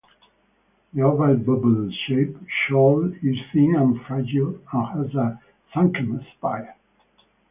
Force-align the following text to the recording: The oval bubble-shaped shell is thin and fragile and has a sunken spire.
The 0.95 1.03
oval 1.03 1.35
bubble-shaped 1.37 2.43
shell 2.49 3.03
is 3.21 3.37
thin 3.53 3.75
and 3.75 4.01
fragile 4.01 4.59
and 4.73 4.87
has 5.05 5.13
a 5.13 5.39
sunken 5.75 6.25
spire. 6.35 6.75